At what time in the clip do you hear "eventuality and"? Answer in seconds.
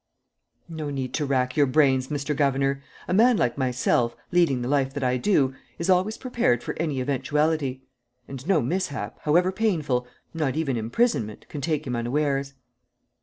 6.99-8.47